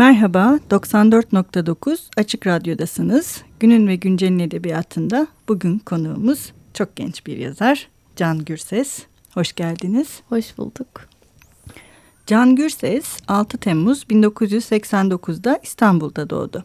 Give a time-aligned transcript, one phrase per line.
[0.00, 3.42] Merhaba, 94.9 Açık Radyo'dasınız.
[3.60, 9.02] Günün ve Güncel'in edebiyatında bugün konuğumuz çok genç bir yazar Can Gürses.
[9.34, 10.22] Hoş geldiniz.
[10.28, 11.08] Hoş bulduk.
[12.26, 16.64] Can Gürses 6 Temmuz 1989'da İstanbul'da doğdu.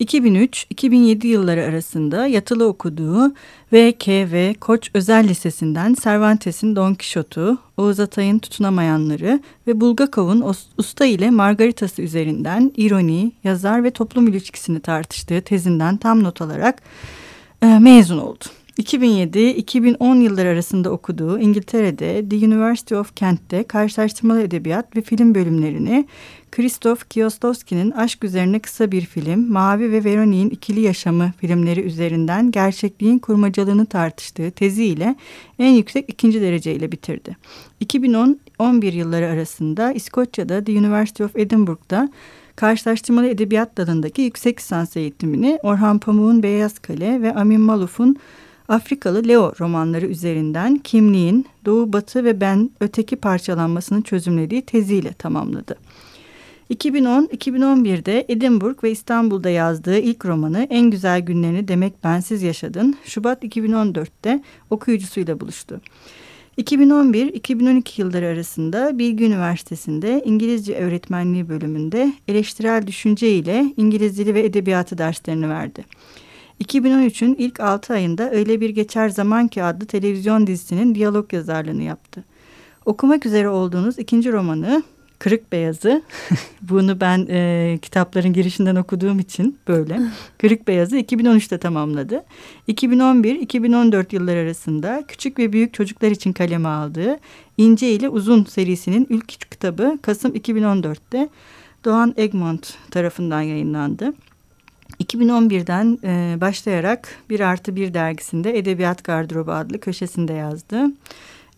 [0.00, 3.34] 2003-2007 yılları arasında yatılı okuduğu
[3.72, 12.02] VKV Koç Özel Lisesi'nden Cervantes'in Don Quixote'u, Oğuz Atay'ın Tutunamayanları ve Bulgakov'un Usta ile Margaritası
[12.02, 16.82] üzerinden ironi, yazar ve toplum ilişkisini tartıştığı tezinden tam not alarak
[17.62, 18.44] e, mezun oldu.
[18.78, 26.06] 2007-2010 yılları arasında okuduğu İngiltere'de The University of Kent'te karşılaştırmalı edebiyat ve film bölümlerini
[26.52, 33.18] Krzysztof Kieslowski'nin aşk üzerine kısa bir film, Mavi ve Veroni'nin ikili yaşamı filmleri üzerinden gerçekliğin
[33.18, 35.16] kurmacalığını tartıştığı teziyle
[35.58, 37.36] en yüksek ikinci dereceyle bitirdi.
[37.84, 42.08] 2010-11 yılları arasında İskoçya'da The University of Edinburgh'da
[42.56, 48.16] karşılaştırmalı edebiyat dalındaki yüksek lisans eğitimini Orhan Pamuk'un Beyaz Kale ve Amin Maluf'un
[48.68, 55.76] Afrikalı Leo romanları üzerinden kimliğin doğu batı ve ben öteki parçalanmasını çözümlediği teziyle tamamladı.
[56.70, 64.42] 2010-2011'de Edinburgh ve İstanbul'da yazdığı ilk romanı En Güzel Günlerini Demek Bensiz Yaşadın, Şubat 2014'te
[64.70, 65.80] okuyucusuyla buluştu.
[66.58, 74.98] 2011-2012 yılları arasında Bilgi Üniversitesi'nde İngilizce öğretmenliği bölümünde eleştirel düşünce ile İngiliz dili ve edebiyatı
[74.98, 75.84] derslerini verdi.
[76.64, 82.24] 2013'ün ilk 6 ayında Öyle Bir Geçer Zaman ki adlı televizyon dizisinin diyalog yazarlığını yaptı.
[82.86, 84.82] Okumak üzere olduğunuz ikinci romanı
[85.18, 86.02] Kırık Beyazı.
[86.62, 90.00] Bunu ben e, kitapların girişinden okuduğum için böyle.
[90.38, 92.24] Kırık Beyazı 2013'te tamamladı.
[92.68, 97.18] 2011-2014 yıllar arasında küçük ve büyük çocuklar için kaleme aldığı
[97.56, 101.28] İnce ile Uzun serisinin ilk kitabı Kasım 2014'te
[101.84, 104.14] Doğan Egmont tarafından yayınlandı.
[105.04, 110.86] 2011'den e, başlayarak Bir Artı Bir dergisinde Edebiyat Gardırobu adlı köşesinde yazdı.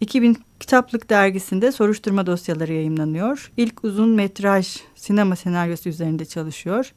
[0.00, 3.52] 2000 Kitaplık dergisinde soruşturma dosyaları yayınlanıyor.
[3.56, 6.92] İlk uzun metraj sinema senaryosu üzerinde çalışıyor.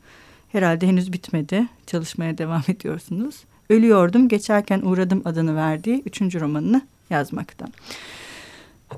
[0.51, 1.67] Herhalde henüz bitmedi.
[1.87, 3.35] Çalışmaya devam ediyorsunuz.
[3.69, 7.65] Ölüyordum, geçerken uğradım adını verdiği üçüncü romanını yazmakta.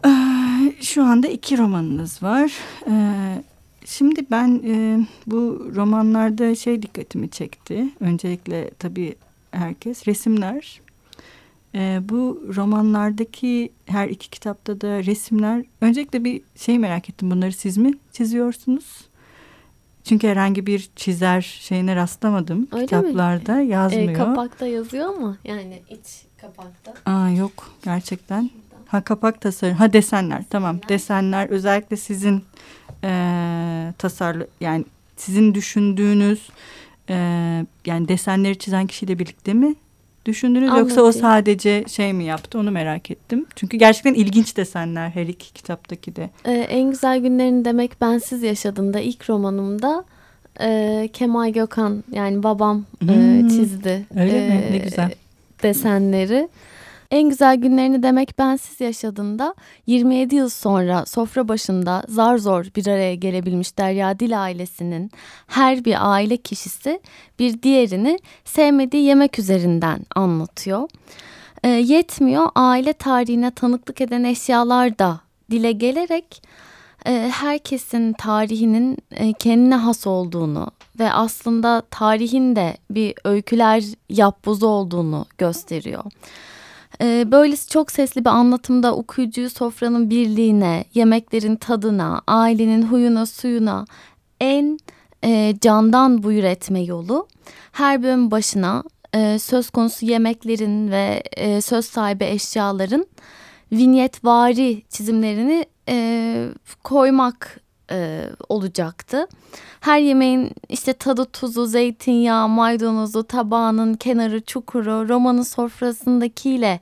[0.05, 2.51] Ee, şu anda iki romanınız var.
[2.89, 3.43] Ee,
[3.85, 7.85] şimdi ben e, bu romanlarda şey dikkatimi çekti.
[7.99, 9.15] Öncelikle tabii
[9.51, 10.81] herkes resimler
[11.75, 15.65] e, bu romanlardaki her iki kitapta da resimler.
[15.81, 17.31] Öncelikle bir şey merak ettim.
[17.31, 19.01] Bunları siz mi çiziyorsunuz?
[20.03, 22.67] Çünkü herhangi bir çizer şeyine rastlamadım.
[22.71, 23.67] Öyle Kitaplarda mi?
[23.67, 24.09] yazmıyor.
[24.09, 25.37] E, kapakta yazıyor mu?
[25.43, 26.93] Yani iç kapakta.
[27.11, 28.49] Aa yok gerçekten.
[28.87, 29.75] Ha kapak tasarım.
[29.75, 30.75] Ha desenler tamam.
[30.75, 32.43] Desenler, desenler özellikle sizin
[33.03, 34.85] e, tasarlı yani
[35.17, 36.49] sizin düşündüğünüz
[37.09, 37.15] e,
[37.85, 39.75] yani desenleri çizen kişiyle birlikte mi
[40.25, 40.87] düşündünüz Anladım.
[40.87, 43.45] yoksa o sadece şey mi yaptı onu merak ettim.
[43.55, 46.29] Çünkü gerçekten ilginç desenler her iki kitaptaki de.
[46.45, 50.05] Ee, en güzel günlerini demek bensiz yaşadığında ilk romanımda
[50.61, 53.45] e, Kemal Gökhan yani babam e, hmm.
[53.45, 54.05] e, çizdi.
[54.19, 54.63] Öyle e, mi?
[54.71, 55.11] Ne güzel.
[55.63, 56.49] Desenleri.
[57.11, 59.55] En güzel günlerini demek bensiz yaşadığında
[59.87, 65.11] 27 yıl sonra sofra başında zar zor bir araya gelebilmiş Derya Dil ailesinin
[65.47, 66.99] her bir aile kişisi
[67.39, 70.89] bir diğerini sevmediği yemek üzerinden anlatıyor.
[71.63, 75.19] E, yetmiyor aile tarihine tanıklık eden eşyalar da
[75.51, 76.41] dile gelerek
[77.05, 85.25] e, herkesin tarihinin e, kendine has olduğunu ve aslında tarihin de bir öyküler yapbozu olduğunu
[85.37, 86.03] gösteriyor.
[87.01, 93.85] Ee, böylesi çok sesli bir anlatımda okuyucuyu sofranın birliğine, yemeklerin tadına, ailenin huyuna suyuna
[94.41, 94.79] en
[95.23, 97.27] e, candan buyur etme yolu.
[97.71, 98.83] Her bölüm başına
[99.13, 103.05] e, söz konusu yemeklerin ve e, söz sahibi eşyaların
[103.71, 106.47] vinyetvari çizimlerini e,
[106.83, 107.59] koymak
[107.91, 109.27] e, olacaktı.
[109.79, 116.79] Her yemeğin işte tadı tuzu, zeytinyağı, maydanozu, tabağının kenarı, çukuru, romanın sofrasındakiyle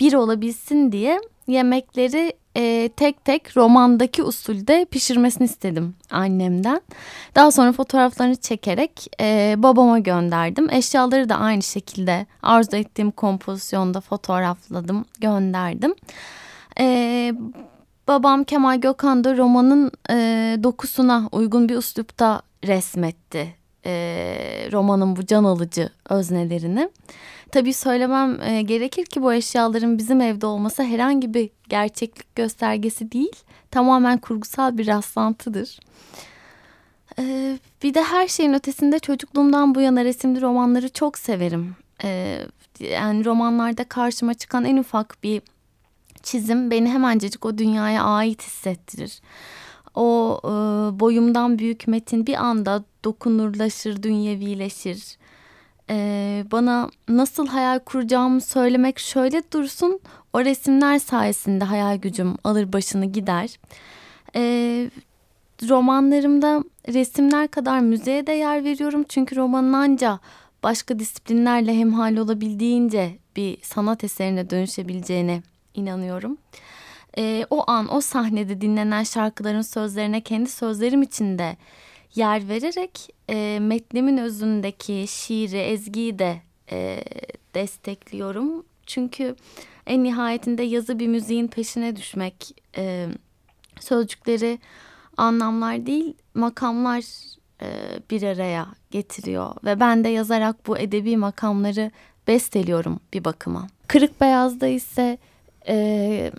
[0.00, 6.80] bir olabilsin diye yemekleri e, tek tek romandaki usulde pişirmesini istedim annemden.
[7.34, 10.70] Daha sonra fotoğraflarını çekerek e, babama gönderdim.
[10.70, 15.94] Eşyaları da aynı şekilde arzu ettiğim kompozisyonda fotoğrafladım, gönderdim.
[16.80, 17.34] E,
[18.08, 20.14] Babam Kemal Gökhan da romanın e,
[20.62, 23.54] dokusuna uygun bir üslupta resmetti
[23.86, 23.92] e,
[24.72, 26.90] romanın bu can alıcı öznelerini.
[27.52, 33.36] Tabii söylemem e, gerekir ki bu eşyaların bizim evde olması herhangi bir gerçeklik göstergesi değil.
[33.70, 35.80] Tamamen kurgusal bir rastlantıdır.
[37.18, 41.76] E, bir de her şeyin ötesinde çocukluğumdan bu yana resimli romanları çok severim.
[42.04, 42.38] Ee,
[42.80, 45.42] yani romanlarda karşıma çıkan en ufak bir
[46.22, 49.20] çizim beni hemencecik o dünyaya ait hissettirir.
[49.94, 50.48] O e,
[51.00, 55.16] boyumdan büyük metin bir anda dokunurlaşır, dünyevileşir.
[55.90, 60.00] Ee, bana nasıl hayal kuracağımı söylemek şöyle dursun.
[60.32, 63.58] O resimler sayesinde hayal gücüm alır başını gider.
[64.36, 64.90] Ee,
[65.68, 69.04] romanlarımda resimler kadar müzeye de yer veriyorum.
[69.08, 70.20] Çünkü romanın anca
[70.62, 75.42] başka disiplinlerle hemhal olabildiğince bir sanat eserine dönüşebileceğine
[75.74, 76.38] inanıyorum.
[77.18, 81.56] E, o an o sahnede dinlenen şarkıların sözlerine kendi sözlerim içinde
[82.14, 86.36] yer vererek e, metnimin özündeki şiiri, ezgiyi de
[86.72, 87.04] e,
[87.54, 88.64] destekliyorum.
[88.86, 89.36] Çünkü
[89.86, 93.08] en nihayetinde yazı bir müziğin peşine düşmek, e,
[93.80, 94.58] sözcükleri
[95.16, 97.04] anlamlar değil makamlar
[97.62, 97.68] e,
[98.10, 99.54] bir araya getiriyor.
[99.64, 101.90] Ve ben de yazarak bu edebi makamları
[102.28, 103.66] besteliyorum bir bakıma.
[103.88, 105.18] Kırık Beyaz'da ise
[105.68, 106.30] e,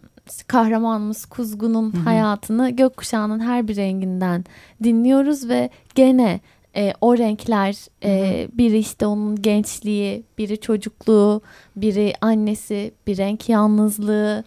[0.48, 2.02] kahramanımız Kuzgun'un hı hı.
[2.02, 4.46] hayatını gökkuşağının her bir renginden
[4.84, 6.40] dinliyoruz ve gene
[6.76, 11.42] e, o renkler e, biri işte onun gençliği, biri çocukluğu,
[11.76, 14.44] biri annesi, bir renk yalnızlığı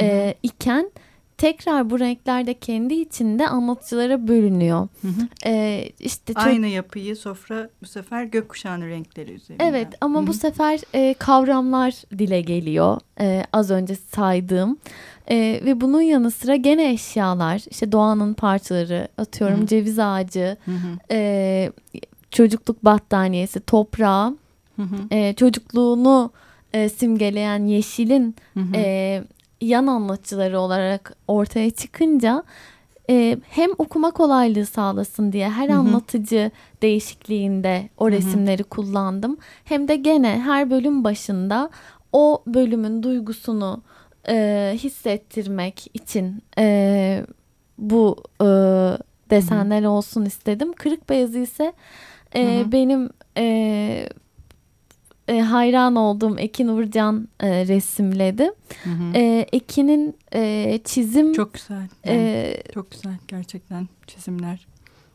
[0.00, 0.90] e, iken
[1.44, 4.88] tekrar bu renkler de kendi içinde anlatıcılara bölünüyor.
[5.02, 5.28] Hı hı.
[5.46, 6.42] Ee, işte çok...
[6.42, 9.64] Aynı yapıyı sofra bu sefer gökkuşağının renkleri üzerinde.
[9.64, 10.26] Evet ama hı hı.
[10.26, 13.00] bu sefer e, kavramlar dile geliyor.
[13.20, 14.78] E, az önce saydığım.
[15.30, 19.66] E, ve bunun yanı sıra gene eşyalar işte doğanın parçaları atıyorum hı hı.
[19.66, 20.98] ceviz ağacı, hı hı.
[21.10, 21.72] E,
[22.30, 24.36] çocukluk battaniyesi, toprağı,
[24.76, 24.96] hı hı.
[25.10, 26.30] E, çocukluğunu
[26.72, 28.72] e, simgeleyen yeşilin hı hı.
[28.74, 29.24] E,
[29.60, 32.42] yan anlatıcıları olarak ortaya çıkınca
[33.10, 35.78] e, hem okuma kolaylığı sağlasın diye her Hı-hı.
[35.78, 36.50] anlatıcı
[36.82, 38.68] değişikliğinde o resimleri Hı-hı.
[38.68, 39.36] kullandım.
[39.64, 41.70] Hem de gene her bölüm başında
[42.12, 43.82] o bölümün duygusunu
[44.28, 47.26] e, hissettirmek için e,
[47.78, 48.46] bu e,
[49.30, 49.90] desenler Hı-hı.
[49.90, 50.72] olsun istedim.
[50.72, 51.72] Kırık beyazı ise
[52.36, 54.08] e, benim e,
[55.28, 58.50] e, hayran olduğum Ekin Uğurcan e, resimledi.
[58.84, 59.12] Hı hı.
[59.14, 61.88] E, Ekin'in e, çizim çok güzel.
[62.04, 64.66] Yani, e, çok güzel gerçekten çizimler.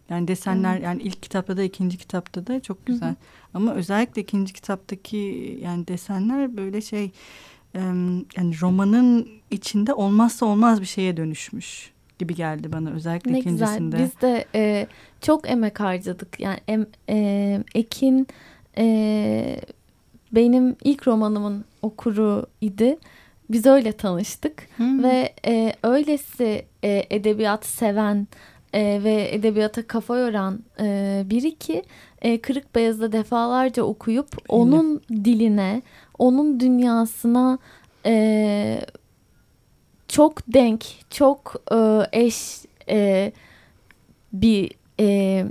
[0.10, 0.84] Yani desenler evet.
[0.84, 3.08] yani ilk kitapta da ikinci kitapta da çok güzel.
[3.10, 3.16] Hı hı.
[3.54, 7.12] Ama özellikle ikinci kitaptaki yani desenler böyle şey
[8.38, 13.98] yani romanın içinde olmazsa olmaz bir şeye dönüşmüş gibi geldi bana özellikle ne ikincisinde.
[13.98, 14.12] Güzel.
[14.16, 14.88] Biz de e,
[15.22, 16.40] çok emek harcadık.
[16.40, 18.28] Yani em, e, Ekin
[18.78, 19.62] e,
[20.32, 22.98] benim ilk romanımın okuru idi.
[23.50, 25.04] Biz öyle tanıştık hmm.
[25.04, 28.28] ve e, öylesi e, edebiyat seven
[28.74, 31.84] e, ve edebiyata kafa yoran e, biri ki
[32.22, 34.62] e, Kırık Beyaz'da defalarca okuyup Öyle.
[34.62, 35.82] onun diline,
[36.18, 37.60] onun dünyasına
[38.06, 38.82] e,
[40.08, 43.32] çok denk, çok e, eş e,
[44.34, 45.46] bir e,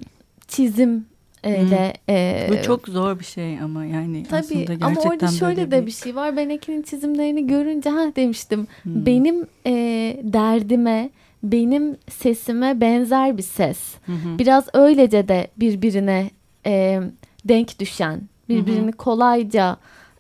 [0.49, 1.07] çizim
[1.45, 1.93] öyle.
[2.09, 5.81] E, Bu çok zor bir şey ama yani tabii, aslında gerçekten ama orada şöyle de
[5.83, 5.87] bir...
[5.87, 6.37] bir şey var.
[6.37, 8.67] Ben Ekin'in çizimlerini görünce ha demiştim.
[8.83, 9.07] Hmm.
[9.07, 9.73] Benim e,
[10.23, 11.11] derdime,
[11.43, 13.95] benim sesime benzer bir ses.
[14.07, 16.31] Hı Biraz öylece de birbirine
[16.67, 17.01] e,
[17.45, 19.77] denk düşen, birbirini hı kolayca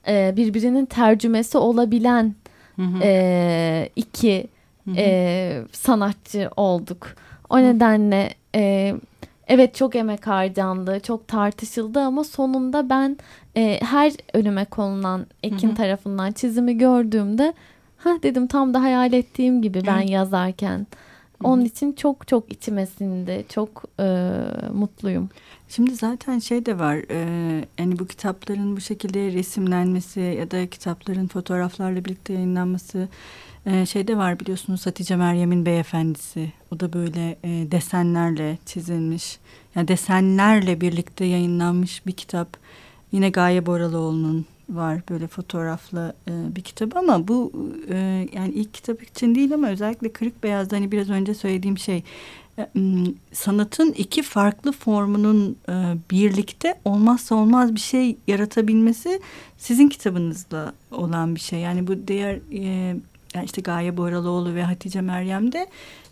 [0.09, 2.35] e, birbirinin tercümesi olabilen
[3.03, 4.47] E, iki
[4.97, 7.07] E, sanatçı olduk.
[7.51, 8.95] O nedenle e,
[9.49, 13.17] Evet çok emek harcandı, çok tartışıldı ama sonunda ben
[13.57, 15.77] e, her önüme konulan Ekin Hı-hı.
[15.77, 17.55] tarafından çizimi gördüğümde
[17.97, 20.11] ha dedim tam da hayal ettiğim gibi ben Hı-hı.
[20.11, 20.87] yazarken.
[21.45, 23.45] Onun için çok çok içime sindi.
[23.49, 24.35] Çok e,
[24.75, 25.29] mutluyum.
[25.69, 26.97] Şimdi zaten şey de var.
[27.11, 27.19] E,
[27.79, 33.09] yani bu kitapların bu şekilde resimlenmesi ya da kitapların fotoğraflarla birlikte yayınlanması
[33.69, 36.53] ee, şeyde var biliyorsunuz Hatice Meryem'in beyefendisi.
[36.73, 39.39] O da böyle e, desenlerle çizilmiş.
[39.75, 42.57] Yani desenlerle birlikte yayınlanmış bir kitap.
[43.13, 47.53] Yine Gaye Boralıoğlu'nun var böyle fotoğraflı e, bir kitap ama bu
[47.89, 52.03] e, yani ilk kitap için değil ama özellikle Kırık Beyaz'da hani biraz önce söylediğim şey
[52.59, 52.69] e,
[53.33, 55.73] sanatın iki farklı formunun e,
[56.11, 59.21] birlikte olmazsa olmaz bir şey yaratabilmesi
[59.59, 61.61] sizin kitabınızla olan bir şey.
[61.61, 62.97] Yani bu diğer e,
[63.39, 65.67] yani işte Gaye Boralıoğlu ve Hatice Meryem'de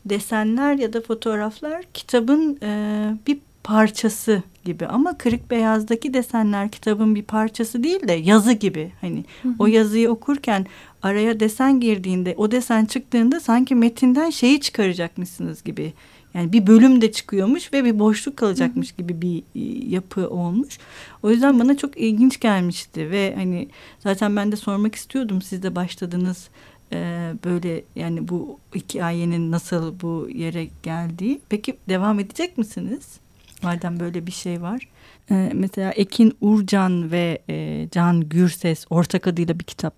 [0.05, 7.23] desenler ya da fotoğraflar kitabın e, bir parçası gibi ama kırık beyazdaki desenler kitabın bir
[7.23, 9.55] parçası değil de yazı gibi hani hı hı.
[9.59, 10.67] o yazıyı okurken
[11.03, 15.93] araya desen girdiğinde o desen çıktığında sanki metinden şeyi çıkaracakmışsınız gibi
[16.35, 20.79] Yani bir bölüm de çıkıyormuş ve bir boşluk kalacakmış gibi bir e, yapı olmuş.
[21.23, 23.69] O yüzden bana çok ilginç gelmişti ve hani
[24.01, 26.49] zaten ben de sormak istiyordum siz de başladınız
[26.93, 31.41] e, böyle yani bu hikayenin nasıl bu yere geldiği.
[31.49, 33.21] Peki devam edecek misiniz?
[33.63, 34.89] Madem böyle bir şey var.
[35.31, 39.95] Ee, mesela Ekin Urcan ve e, Can Gürses ortak adıyla bir kitap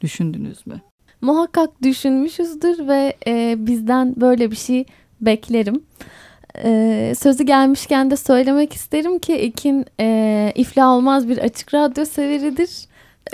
[0.00, 0.80] düşündünüz mü?
[1.20, 4.84] Muhakkak düşünmüşüzdür ve e, bizden böyle bir şey
[5.20, 5.82] beklerim.
[6.64, 12.70] E, sözü gelmişken de söylemek isterim ki Ekin e, iflah olmaz bir açık radyo severidir.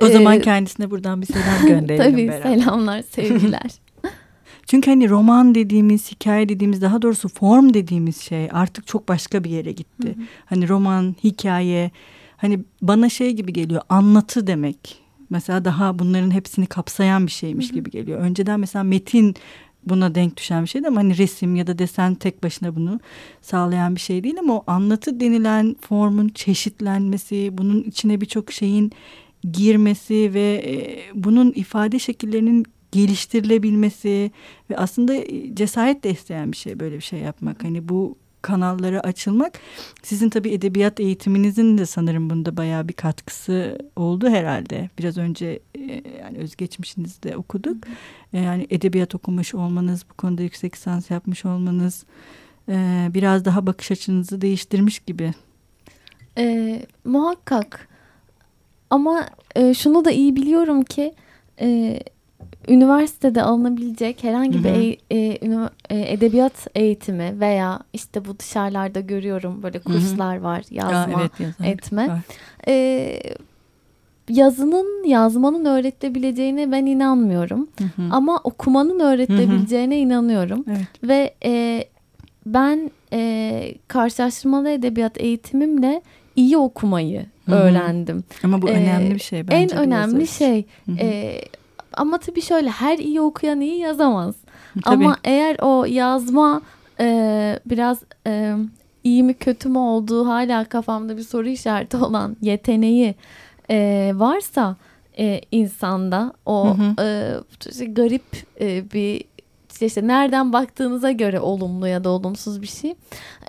[0.00, 2.42] O zaman kendisine buradan bir selam gönderelim Tabii beraber.
[2.42, 3.70] selamlar, sevgiler.
[4.66, 9.50] Çünkü hani roman dediğimiz, hikaye dediğimiz, daha doğrusu form dediğimiz şey artık çok başka bir
[9.50, 10.08] yere gitti.
[10.08, 10.24] Hı hı.
[10.46, 11.90] Hani roman, hikaye,
[12.36, 15.02] hani bana şey gibi geliyor, anlatı demek.
[15.30, 17.74] Mesela daha bunların hepsini kapsayan bir şeymiş hı hı.
[17.74, 18.20] gibi geliyor.
[18.20, 19.34] Önceden mesela metin
[19.86, 23.00] buna denk düşen bir şeydi ama hani resim ya da desen tek başına bunu
[23.42, 28.92] sağlayan bir şey değil ama o anlatı denilen formun çeşitlenmesi, bunun içine birçok şeyin
[29.52, 34.30] girmesi ve e, bunun ifade şekillerinin geliştirilebilmesi
[34.70, 37.64] ve aslında e, cesaret de isteyen bir şey böyle bir şey yapmak.
[37.64, 39.58] Hani bu kanallara açılmak
[40.02, 44.90] sizin tabii edebiyat eğitiminizin de sanırım bunda bayağı bir katkısı oldu herhalde.
[44.98, 45.80] Biraz önce e,
[46.20, 47.84] yani özgeçmişinizde okuduk.
[48.32, 52.04] Yani edebiyat okumuş olmanız, bu konuda yüksek lisans yapmış olmanız
[53.14, 55.32] biraz daha bakış açınızı değiştirmiş gibi.
[56.38, 57.88] E, muhakkak
[58.92, 61.14] ama e, şunu da iyi biliyorum ki
[61.60, 62.00] e,
[62.68, 64.64] üniversitede alınabilecek herhangi Hı-hı.
[64.64, 70.44] bir e, e, e, edebiyat eğitimi veya işte bu dışarılarda görüyorum böyle kurslar Hı-hı.
[70.44, 72.22] var yazma ya, evet, etme.
[72.68, 73.22] E,
[74.28, 77.68] yazının yazmanın öğretilebileceğine ben inanmıyorum.
[77.78, 78.08] Hı-hı.
[78.10, 80.02] Ama okumanın öğretilebileceğine Hı-hı.
[80.02, 80.64] inanıyorum.
[80.68, 80.86] Evet.
[81.02, 81.84] Ve e,
[82.46, 86.02] ben e, karşılaştırmalı edebiyat eğitimimle
[86.36, 87.54] iyi okumayı Hı-hı.
[87.54, 88.24] öğrendim.
[88.42, 89.74] Ama bu ee, önemli bir şey bence.
[89.74, 90.66] En önemli şey.
[90.98, 91.40] E,
[91.92, 94.34] ama tabii şöyle her iyi okuyan iyi yazamaz.
[94.84, 95.04] Tabii.
[95.04, 96.62] Ama eğer o yazma
[97.00, 98.54] e, biraz e,
[99.04, 103.14] iyi mi kötü mü olduğu hala kafamda bir soru işareti olan yeteneği
[103.70, 104.76] e, varsa
[105.18, 107.40] e, insanda o hı hı.
[107.80, 108.22] E, garip
[108.60, 109.24] e, bir
[109.80, 112.94] işte nereden baktığınıza göre olumlu ya da olumsuz bir şey.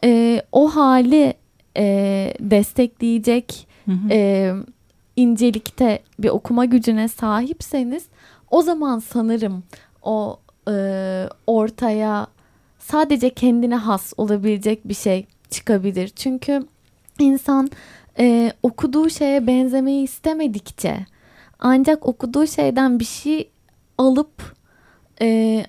[0.03, 1.33] E, o hali
[1.77, 4.07] e, destekleyecek hı hı.
[4.11, 4.53] E,
[5.15, 8.05] incelikte bir okuma gücüne sahipseniz
[8.51, 9.63] o zaman sanırım
[10.01, 10.73] o e,
[11.47, 12.27] ortaya
[12.79, 16.07] sadece kendine has olabilecek bir şey çıkabilir.
[16.07, 16.65] Çünkü
[17.19, 17.69] insan
[18.19, 21.05] e, okuduğu şeye benzemeyi istemedikçe
[21.59, 23.49] ancak okuduğu şeyden bir şey
[23.97, 24.55] alıp
[25.21, 25.65] e,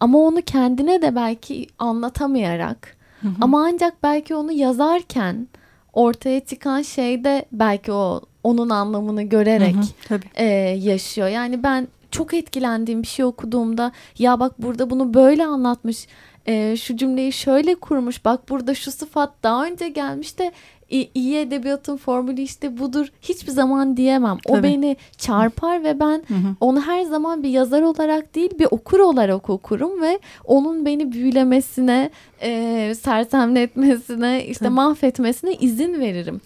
[0.00, 3.32] ama onu kendine de belki anlatamayarak hı hı.
[3.40, 5.48] ama ancak belki onu yazarken
[5.96, 10.26] ortaya çıkan şey de belki o onun anlamını görerek hı hı, tabii.
[10.34, 10.44] E,
[10.78, 11.28] yaşıyor.
[11.28, 16.06] Yani ben çok etkilendiğim bir şey okuduğumda ya bak burada bunu böyle anlatmış
[16.46, 20.52] e, şu cümleyi şöyle kurmuş bak burada şu sıfat daha önce gelmiş de
[20.90, 24.38] iyi edebiyatın formülü işte budur hiçbir zaman diyemem.
[24.46, 24.58] Tabii.
[24.58, 26.56] O beni çarpar ve ben hı hı.
[26.60, 32.10] onu her zaman bir yazar olarak değil bir okur olarak okurum ve onun beni büyülemesine,
[32.42, 34.74] e, sersemletmesine, işte Tabii.
[34.74, 36.40] mahvetmesine izin veririm.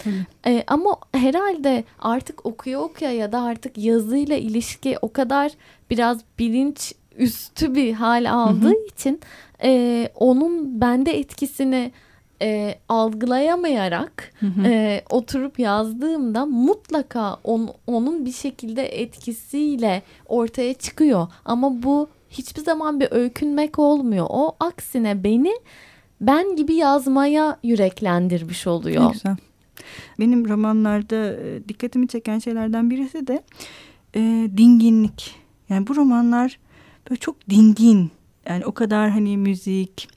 [0.46, 5.52] E, ama herhalde artık okuya okuya ya da artık yazıyla ilişki o kadar
[5.90, 8.86] biraz bilinç üstü bir hal aldığı hı hı.
[8.94, 9.20] için
[9.62, 11.92] e, onun bende etkisini
[12.42, 14.62] e, algılayamayarak hı hı.
[14.66, 21.28] E, oturup yazdığımda mutlaka on, onun bir şekilde etkisiyle ortaya çıkıyor.
[21.44, 24.26] Ama bu hiçbir zaman bir öykünmek olmuyor.
[24.28, 25.52] O aksine beni
[26.20, 29.04] ben gibi yazmaya yüreklendirmiş oluyor.
[29.04, 29.36] Ne güzel.
[30.18, 33.42] Benim romanlarda e, dikkatimi çeken şeylerden birisi de
[34.16, 35.36] e, dinginlik.
[35.68, 36.58] Yani bu romanlar
[37.10, 38.10] böyle çok dingin.
[38.50, 40.08] Yani o kadar hani müzik,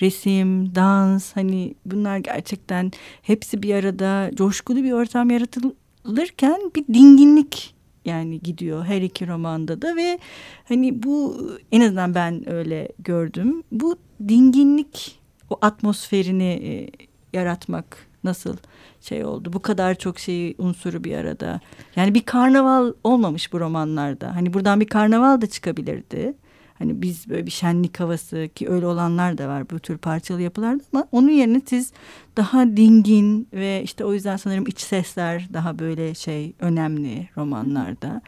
[0.00, 2.92] resim, dans hani bunlar gerçekten
[3.22, 9.96] hepsi bir arada coşkulu bir ortam yaratılırken bir dinginlik yani gidiyor her iki romanda da
[9.96, 10.18] ve
[10.64, 13.62] hani bu en azından ben öyle gördüm.
[13.72, 13.96] Bu
[14.28, 16.90] dinginlik o atmosferini e,
[17.32, 18.56] yaratmak nasıl
[19.00, 19.52] şey oldu?
[19.52, 21.60] Bu kadar çok şeyi unsuru bir arada.
[21.96, 24.36] Yani bir karnaval olmamış bu romanlarda.
[24.36, 26.34] Hani buradan bir karnaval da çıkabilirdi.
[26.78, 30.84] Hani biz böyle bir şenlik havası ki öyle olanlar da var bu tür parçalı yapılarda
[30.92, 31.92] ama onun yerine siz
[32.36, 38.20] daha dingin ve işte o yüzden sanırım iç sesler daha böyle şey önemli romanlarda.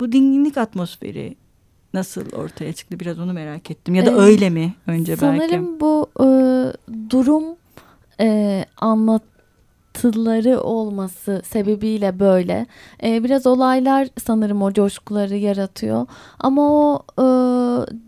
[0.00, 1.36] Bu dinginlik atmosferi
[1.94, 5.54] nasıl ortaya çıktı biraz onu merak ettim ya da ee, öyle mi önce sanırım belki?
[5.54, 6.26] Sanırım bu e,
[7.10, 7.44] durum
[8.20, 8.64] e,
[9.94, 12.66] anlatıları olması sebebiyle böyle.
[13.02, 16.06] E, biraz olaylar sanırım o coşkuları yaratıyor.
[16.38, 17.26] Ama o e,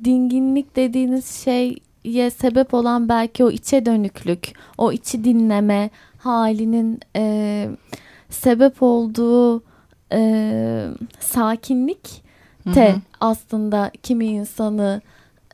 [0.04, 7.68] dinginlik dediğiniz şeye sebep olan belki o içe dönüklük, o içi dinleme halinin e,
[8.30, 9.62] sebep olduğu
[10.12, 10.86] e,
[11.20, 12.26] sakinlik
[12.66, 15.00] de aslında kimi insanı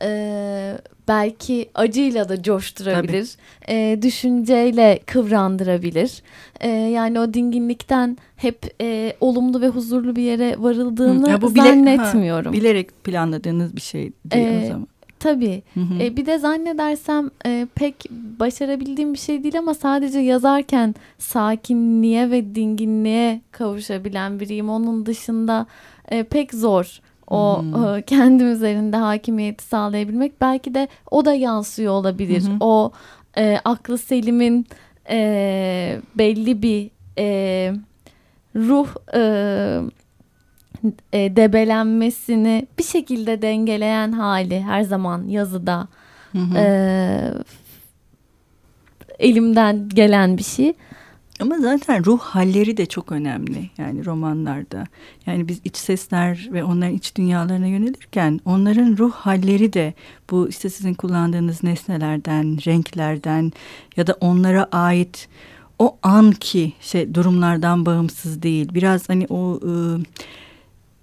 [0.01, 3.35] e, belki acıyla da coşturabilir,
[3.69, 6.23] e, düşünceyle kıvrandırabilir.
[6.59, 11.63] E, yani o dinginlikten hep e, olumlu ve huzurlu bir yere varıldığını ya bu bile,
[11.63, 12.45] zannetmiyorum.
[12.45, 14.87] Ha, bilerek planladığınız bir şey değil e, o zaman.
[15.19, 15.63] Tabii.
[15.73, 16.03] Hı hı.
[16.03, 17.95] E, bir de zannedersem e, pek
[18.39, 24.69] başarabildiğim bir şey değil ama sadece yazarken sakinliğe ve dinginliğe kavuşabilen biriyim.
[24.69, 25.65] Onun dışında
[26.11, 28.01] e, pek zor o hmm.
[28.01, 32.41] kendim üzerinde hakimiyeti sağlayabilmek belki de o da yansıyor olabilir.
[32.41, 32.57] Hmm.
[32.59, 32.91] O
[33.37, 34.67] e, aklı selimin
[35.09, 37.73] e, belli bir e,
[38.55, 39.19] ruh e,
[41.13, 45.87] e, debelenmesini bir şekilde dengeleyen hali her zaman yazıda
[46.55, 46.65] E,
[49.19, 50.73] elimden gelen bir şey.
[51.39, 54.83] Ama zaten ruh halleri de çok önemli yani romanlarda.
[55.25, 59.93] Yani biz iç sesler ve onların iç dünyalarına yönelirken onların ruh halleri de
[60.31, 63.51] bu işte sizin kullandığınız nesnelerden, renklerden
[63.97, 65.27] ya da onlara ait
[65.79, 68.73] o anki şey durumlardan bağımsız değil.
[68.73, 69.99] Biraz hani o ıı,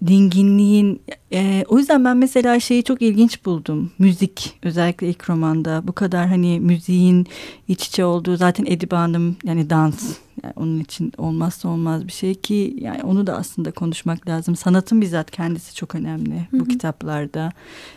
[0.06, 1.02] dinginliğin
[1.32, 3.90] e, o yüzden ben mesela şeyi çok ilginç buldum.
[3.98, 5.82] Müzik özellikle ilk romanda.
[5.86, 7.26] Bu kadar hani müziğin
[7.68, 12.34] iç içe olduğu zaten Edibe Hanım yani dans yani onun için olmazsa olmaz bir şey
[12.34, 14.56] ki yani onu da aslında konuşmak lazım.
[14.56, 16.68] Sanatın bizzat kendisi çok önemli bu Hı-hı.
[16.68, 17.52] kitaplarda.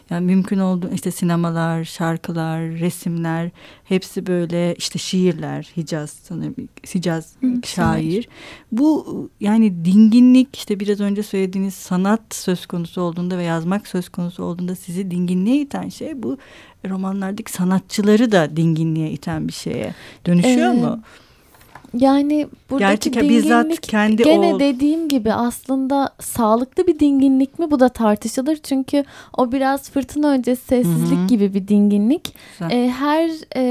[0.09, 3.49] Yani mümkün olduğu işte sinemalar, şarkılar, resimler
[3.83, 6.55] hepsi böyle işte şiirler, Hicaz sanırım
[6.95, 8.27] Hicaz Hı, şair.
[8.71, 14.43] Bu yani dinginlik işte biraz önce söylediğiniz sanat söz konusu olduğunda ve yazmak söz konusu
[14.43, 16.37] olduğunda sizi dinginliğe iten şey bu
[16.89, 19.93] romanlardaki sanatçıları da dinginliğe iten bir şeye
[20.25, 21.01] dönüşüyor ee, mu?
[21.93, 24.59] Yani buradaki Gerçek, dinginlik kendi gene o...
[24.59, 28.57] dediğim gibi aslında sağlıklı bir dinginlik mi bu da tartışılır.
[28.57, 29.03] Çünkü
[29.37, 31.27] o biraz fırtına öncesi sessizlik Hı-hı.
[31.27, 32.35] gibi bir dinginlik.
[32.71, 33.63] Ee, her e,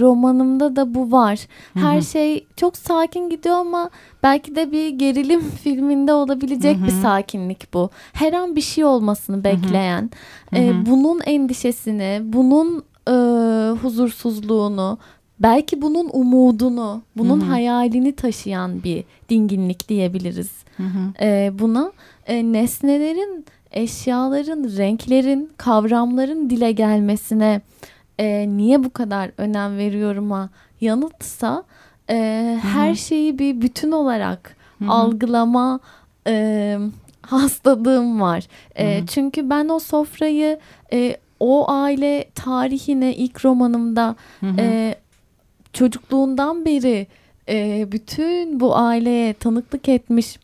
[0.00, 1.38] romanımda da bu var.
[1.74, 2.02] Her Hı-hı.
[2.02, 3.90] şey çok sakin gidiyor ama
[4.22, 6.86] belki de bir gerilim filminde olabilecek Hı-hı.
[6.86, 7.90] bir sakinlik bu.
[8.12, 10.10] Her an bir şey olmasını bekleyen,
[10.54, 13.12] e, bunun endişesini, bunun e,
[13.82, 14.98] huzursuzluğunu
[15.40, 17.48] belki bunun umudunu, bunun Hı-hı.
[17.48, 20.50] hayalini taşıyan bir dinginlik diyebiliriz
[21.20, 21.92] ee, buna.
[22.26, 27.60] E, nesnelerin, eşyaların, renklerin, kavramların dile gelmesine
[28.18, 31.64] e, niye bu kadar önem veriyorum'a yanıtsa
[32.10, 34.90] e, her şeyi bir bütün olarak Hı-hı.
[34.90, 35.80] algılama
[36.26, 36.78] e,
[37.22, 38.46] hastalığım var.
[38.78, 40.58] E, çünkü ben o sofrayı
[40.92, 44.16] e, o aile tarihine ilk romanımda
[44.58, 44.94] e,
[45.76, 47.06] çocukluğundan beri
[47.48, 50.38] e, bütün bu aileye tanıklık etmiş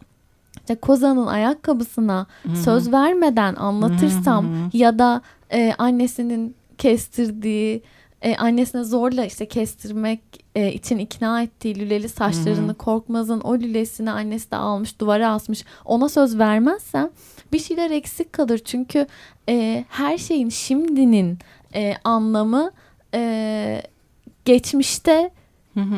[0.60, 2.56] işte Koza'nın ayakkabısına Hı-hı.
[2.56, 4.70] söz vermeden anlatırsam Hı-hı.
[4.72, 7.82] ya da e, annesinin kestirdiği
[8.22, 10.20] e, annesine zorla işte kestirmek
[10.54, 12.78] e, için ikna ettiği lüleli saçlarını Hı-hı.
[12.78, 17.10] Korkmaz'ın o lülesini annesi de almış duvara asmış ona söz vermezsem
[17.52, 19.06] bir şeyler eksik kalır çünkü
[19.48, 21.38] e, her şeyin şimdinin
[21.74, 22.70] e, anlamı
[23.14, 23.82] e,
[24.44, 25.30] geçmişte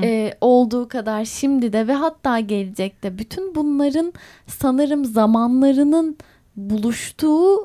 [0.03, 4.13] E, olduğu kadar şimdi de ve hatta gelecekte bütün bunların
[4.47, 6.17] sanırım zamanlarının
[6.57, 7.57] buluştuğu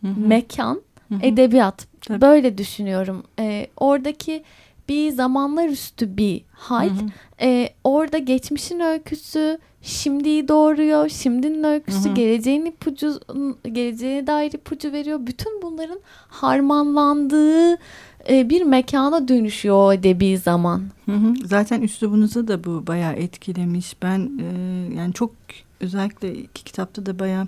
[0.00, 0.20] hı hı.
[0.20, 1.18] mekan hı hı.
[1.22, 1.86] edebiyat.
[2.00, 2.20] Tabii.
[2.20, 3.22] Böyle düşünüyorum.
[3.38, 4.44] E, oradaki
[4.88, 6.88] bir zamanlar üstü bir hal.
[6.88, 7.08] Hı hı.
[7.40, 11.08] E, orada geçmişin öyküsü şimdiyi doğuruyor.
[11.08, 12.14] Şimdinin öyküsü hı hı.
[12.14, 13.20] geleceğin ipucu
[13.72, 15.18] geleceğe dair ipucu veriyor.
[15.26, 17.78] Bütün bunların harmanlandığı
[18.28, 20.82] e, bir mekana dönüşüyor o edebi zaman.
[21.06, 21.34] Hı hı.
[21.44, 23.96] Zaten üslubunuzu da bu bayağı etkilemiş.
[24.02, 24.44] Ben e,
[24.94, 25.32] yani çok
[25.80, 27.46] özellikle iki kitapta da bayağı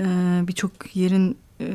[0.00, 0.04] e,
[0.48, 1.66] birçok yerin e,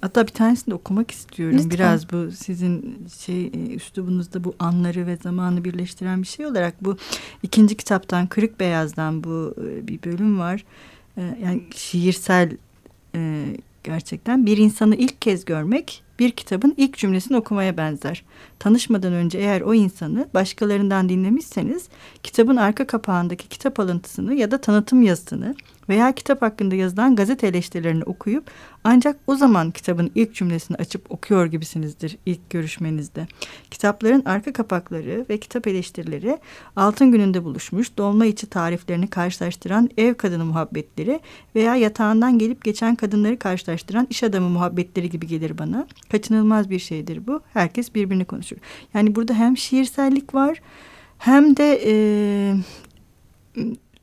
[0.00, 1.56] hatta bir tanesini de okumak istiyorum.
[1.56, 1.70] Lütfen.
[1.70, 6.96] Biraz bu sizin şey e, üslubunuzda bu anları ve zamanı birleştiren bir şey olarak bu
[7.42, 10.64] ikinci kitaptan Kırık Beyaz'dan bu e, bir bölüm var.
[11.16, 12.56] E, yani şiirsel
[13.14, 13.44] e,
[13.84, 18.24] gerçekten bir insanı ilk kez görmek bir kitabın ilk cümlesini okumaya benzer.
[18.58, 21.88] Tanışmadan önce eğer o insanı başkalarından dinlemişseniz
[22.22, 25.54] kitabın arka kapağındaki kitap alıntısını ya da tanıtım yazısını
[25.88, 28.50] veya kitap hakkında yazılan gazete eleştirilerini okuyup
[28.84, 33.26] ancak o zaman kitabın ilk cümlesini açıp okuyor gibisinizdir ilk görüşmenizde.
[33.70, 36.38] Kitapların arka kapakları ve kitap eleştirileri
[36.76, 41.20] altın gününde buluşmuş dolma içi tariflerini karşılaştıran ev kadını muhabbetleri
[41.54, 45.86] veya yatağından gelip geçen kadınları karşılaştıran iş adamı muhabbetleri gibi gelir bana.
[46.12, 47.40] Kaçınılmaz bir şeydir bu.
[47.52, 48.56] Herkes birbirini konuşur.
[48.94, 50.60] Yani burada hem şiirsellik var
[51.18, 51.94] hem de e,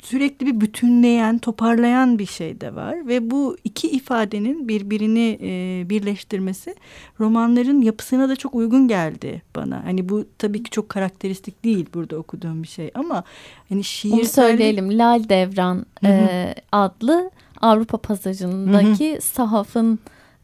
[0.01, 6.75] sürekli bir bütünleyen, toparlayan bir şey de var ve bu iki ifadenin birbirini e, birleştirmesi
[7.19, 9.85] romanların yapısına da çok uygun geldi bana.
[9.85, 13.23] Hani bu tabii ki çok karakteristik değil burada okuduğum bir şey ama
[13.69, 14.99] hani şiir Onu söyleyelim.
[14.99, 19.21] Lal Devran E, adlı Avrupa pasajındaki Hı-hı.
[19.21, 19.99] sahafın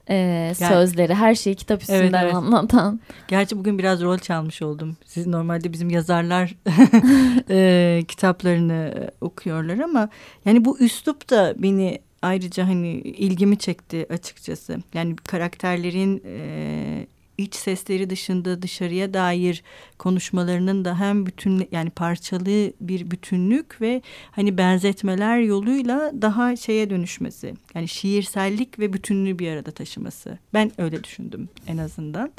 [0.10, 2.34] e, sözleri her şeyi kitap üstünden evet, evet.
[2.36, 3.00] anlatan.
[3.28, 4.98] Gerçi bugün biraz rol çalmış oldum.
[5.06, 6.56] Siz normalde bizim yazarlar
[7.50, 10.10] e, kitaplarını okuyorlar ama
[10.46, 14.78] yani bu üslup da beni ayrıca hani ilgimi çekti açıkçası.
[14.94, 19.64] Yani karakterlerin e, iç sesleri dışında dışarıya dair
[19.98, 27.54] konuşmalarının da hem bütün yani parçalı bir bütünlük ve hani benzetmeler yoluyla daha şeye dönüşmesi.
[27.76, 30.38] Yani şiirsellik ve bütünlüğü bir arada taşıması.
[30.54, 32.32] Ben öyle düşündüm en azından.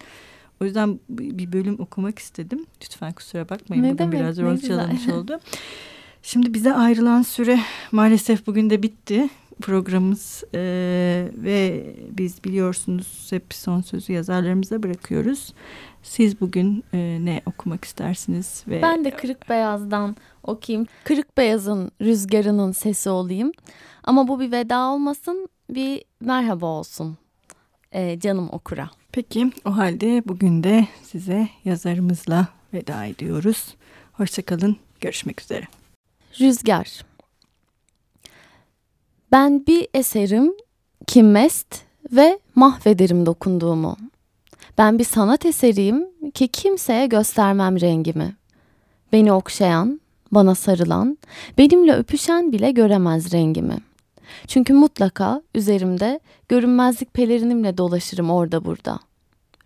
[0.60, 2.66] O yüzden bir bölüm okumak istedim.
[2.82, 3.82] Lütfen kusura bakmayın.
[3.82, 5.40] Ne bugün demek, biraz rol çalınmış oldu.
[6.22, 7.60] Şimdi bize ayrılan süre
[7.92, 9.28] maalesef bugün de bitti
[9.60, 10.60] programımız e,
[11.36, 15.54] ve biz biliyorsunuz hep son sözü yazarlarımıza bırakıyoruz.
[16.02, 18.64] Siz bugün e, ne okumak istersiniz?
[18.68, 20.86] ve Ben de Kırık Beyaz'dan okuyayım.
[21.04, 23.52] Kırık Beyaz'ın rüzgarının sesi olayım.
[24.04, 27.16] Ama bu bir veda olmasın, bir merhaba olsun
[27.92, 28.90] e, canım okura.
[29.12, 33.74] Peki o halde bugün de size yazarımızla veda ediyoruz.
[34.12, 35.64] Hoşçakalın, görüşmek üzere.
[36.40, 37.04] Rüzgar
[39.32, 40.52] ben bir eserim
[41.06, 43.96] ki mest ve mahvederim dokunduğumu.
[44.78, 48.36] Ben bir sanat eseriyim ki kimseye göstermem rengimi.
[49.12, 50.00] Beni okşayan,
[50.32, 51.18] bana sarılan,
[51.58, 53.78] benimle öpüşen bile göremez rengimi.
[54.46, 58.98] Çünkü mutlaka üzerimde görünmezlik pelerinimle dolaşırım orada burada.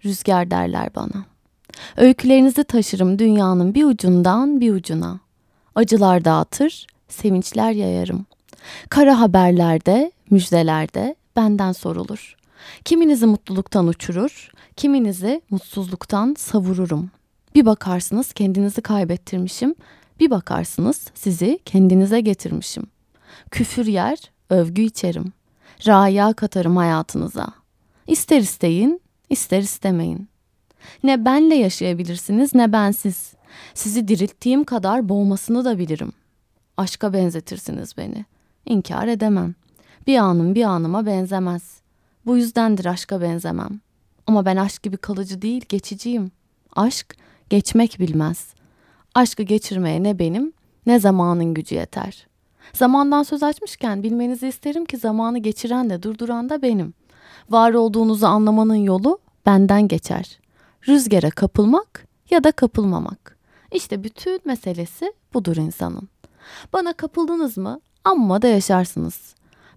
[0.05, 1.25] Rüzgar derler bana.
[1.97, 5.21] Öykülerinizi taşırım dünyanın bir ucundan bir ucuna.
[5.75, 8.27] Acılar dağıtır, sevinçler yayarım.
[8.91, 12.37] Kara haberlerde, müjdelerde benden sorulur.
[12.85, 17.11] Kiminizi mutluluktan uçurur, kiminizi mutsuzluktan savururum.
[17.55, 19.75] Bir bakarsınız kendinizi kaybettirmişim,
[20.21, 22.87] bir bakarsınız sizi kendinize getirmişim.
[23.51, 24.19] Küfür yer,
[24.51, 25.33] övgü içerim.
[25.87, 27.49] Raya katarım hayatınıza.
[28.07, 30.29] İster isteyin, ister istemeyin.
[31.05, 33.35] Ne benle yaşayabilirsiniz ne bensiz.
[33.75, 36.13] Sizi dirilttiğim kadar boğmasını da bilirim.
[36.77, 39.55] Aşka benzetirsiniz beni.'' İnkar edemem.
[40.07, 41.81] Bir anım bir anıma benzemez.
[42.27, 43.81] Bu yüzdendir aşka benzemem.
[44.27, 46.31] Ama ben aşk gibi kalıcı değil, geçiciyim.
[46.77, 47.17] Aşk
[47.51, 48.55] geçmek bilmez.
[49.15, 50.53] Aşkı geçirmeye ne benim
[50.87, 52.27] ne zamanın gücü yeter.
[52.73, 56.95] Zamandan söz açmışken bilmenizi isterim ki zamanı geçiren de durduran da benim.
[57.51, 60.41] Var olduğunuzu anlamanın yolu benden geçer.
[60.89, 63.39] Rüzgara kapılmak ya da kapılmamak.
[63.73, 66.09] İşte bütün meselesi budur insanın.
[66.73, 69.35] Bana kapıldınız mı Amma da yaşarsınız.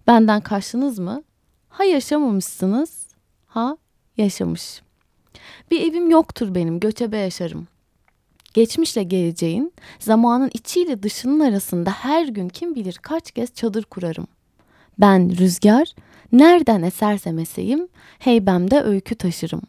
[0.07, 1.23] Benden kaçtınız mı?
[1.69, 3.07] Ha yaşamamışsınız,
[3.47, 3.77] ha
[4.17, 4.81] yaşamış.
[5.71, 7.67] Bir evim yoktur benim, göçebe yaşarım.
[8.53, 14.27] Geçmişle geleceğin, zamanın içiyle dışının arasında her gün kim bilir kaç kez çadır kurarım.
[14.99, 15.95] Ben rüzgar,
[16.31, 17.87] nereden esersem eseyim,
[18.19, 19.61] heybemde öykü taşırım.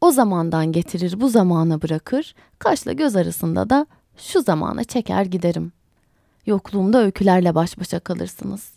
[0.00, 5.81] O zamandan getirir bu zamana bırakır, kaşla göz arasında da şu zamana çeker giderim.''
[6.46, 8.72] Yokluğumda öykülerle baş başa kalırsınız.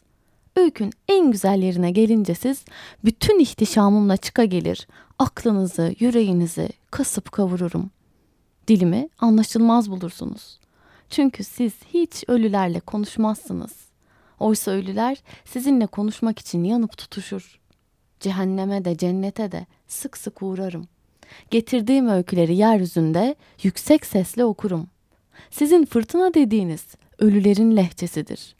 [0.55, 2.65] Öykün en güzel yerine gelince siz
[3.05, 4.87] bütün ihtişamımla çıka gelir,
[5.19, 7.89] aklınızı, yüreğinizi kasıp kavururum.
[8.67, 10.59] Dilimi anlaşılmaz bulursunuz.
[11.09, 13.71] Çünkü siz hiç ölülerle konuşmazsınız.
[14.39, 17.59] Oysa ölüler sizinle konuşmak için yanıp tutuşur.
[18.19, 20.87] Cehenneme de cennete de sık sık uğrarım.
[21.51, 24.87] Getirdiğim öyküleri yeryüzünde yüksek sesle okurum.
[25.49, 26.85] Sizin fırtına dediğiniz
[27.19, 28.55] ölülerin lehçesidir.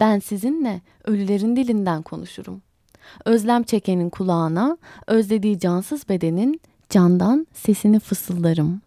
[0.00, 2.62] Ben sizinle ölülerin dilinden konuşurum.
[3.24, 8.80] Özlem çekenin kulağına, özlediği cansız bedenin candan sesini fısıldarım.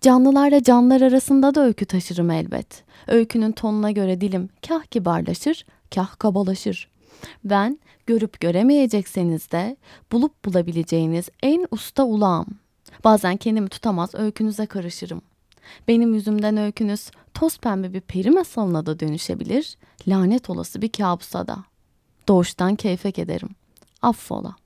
[0.00, 2.84] Canlılarla canlılar arasında da öykü taşırım elbet.
[3.06, 6.88] Öykünün tonuna göre dilim kah kibarlaşır, kah kabalaşır.
[7.44, 9.76] Ben görüp göremeyecekseniz de
[10.12, 12.46] bulup bulabileceğiniz en usta ulağım.
[13.04, 15.22] Bazen kendimi tutamaz öykünüze karışırım.
[15.88, 19.76] Benim yüzümden öykünüz toz pembe bir peri masalına da dönüşebilir,
[20.08, 21.64] lanet olası bir kabusa da.
[22.28, 23.48] Doğuştan keyfek ederim.
[24.02, 24.56] Affola.